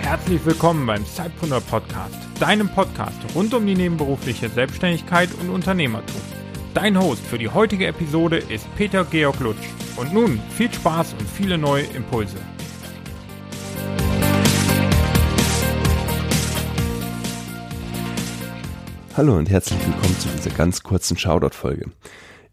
[0.00, 6.20] Herzlich willkommen beim Zeitpreneur Podcast, deinem Podcast rund um die nebenberufliche Selbstständigkeit und Unternehmertum.
[6.72, 9.68] Dein Host für die heutige Episode ist Peter Georg Lutsch.
[9.96, 12.38] Und nun viel Spaß und viele neue Impulse.
[19.16, 21.92] Hallo und herzlich willkommen zu dieser ganz kurzen Shoutout-Folge.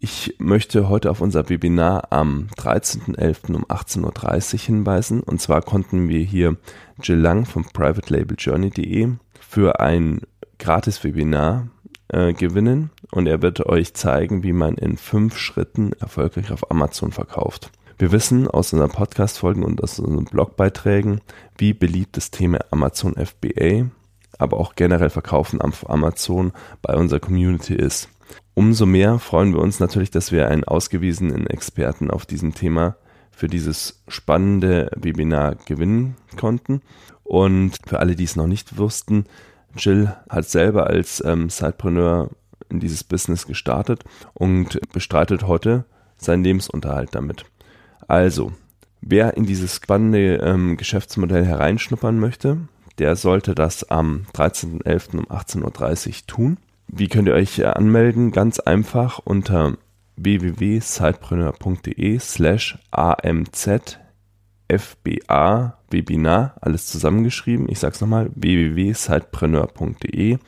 [0.00, 3.54] Ich möchte heute auf unser Webinar am 13.11.
[3.54, 5.20] um 18.30 Uhr hinweisen.
[5.20, 6.56] Und zwar konnten wir hier
[7.00, 9.08] Jill Lang vom privatelabeljourney.de
[9.38, 10.22] für ein
[10.58, 11.68] Gratis-Webinar
[12.08, 12.90] äh, gewinnen.
[13.12, 17.70] Und er wird euch zeigen, wie man in fünf Schritten erfolgreich auf Amazon verkauft.
[17.98, 21.20] Wir wissen aus unseren Podcast-Folgen und aus unseren Blogbeiträgen,
[21.56, 23.90] wie beliebt das Thema Amazon FBA
[24.38, 28.08] aber auch generell Verkaufen auf Amazon bei unserer Community ist.
[28.54, 32.96] Umso mehr freuen wir uns natürlich, dass wir einen ausgewiesenen Experten auf diesem Thema
[33.30, 36.82] für dieses spannende Webinar gewinnen konnten.
[37.22, 39.26] Und für alle, die es noch nicht wussten,
[39.76, 42.30] Jill hat selber als ähm, Sidepreneur
[42.68, 44.04] in dieses Business gestartet
[44.34, 45.84] und bestreitet heute
[46.16, 47.44] seinen Lebensunterhalt damit.
[48.08, 48.52] Also,
[49.00, 52.58] wer in dieses spannende ähm, Geschäftsmodell hereinschnuppern möchte,
[52.98, 55.18] der sollte das am 13.11.
[55.18, 56.58] um 18.30 Uhr tun.
[56.88, 58.32] Wie könnt ihr euch anmelden?
[58.32, 59.76] Ganz einfach unter
[60.16, 63.70] www.sidepreneur.de slash amz
[64.70, 67.70] FBA Webinar, alles zusammengeschrieben.
[67.70, 70.38] Ich sag's nochmal, www.sidepreneur.de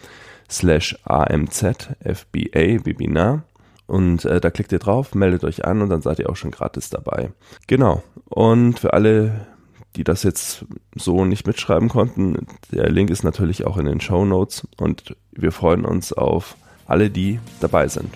[0.51, 3.45] slash amz FBA Webinar.
[3.87, 6.53] Und äh, da klickt ihr drauf, meldet euch an und dann seid ihr auch schon
[6.53, 7.33] gratis dabei.
[7.67, 8.05] Genau.
[8.27, 9.47] Und für alle
[9.96, 14.24] die das jetzt so nicht mitschreiben konnten, der Link ist natürlich auch in den Show
[14.24, 18.10] Notes und wir freuen uns auf alle, die dabei sind.